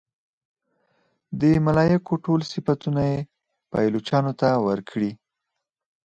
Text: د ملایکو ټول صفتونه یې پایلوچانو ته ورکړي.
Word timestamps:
د 1.41 1.43
ملایکو 1.65 2.13
ټول 2.25 2.41
صفتونه 2.51 3.01
یې 3.11 3.19
پایلوچانو 3.71 4.31
ته 4.39 4.49
ورکړي. 4.67 5.11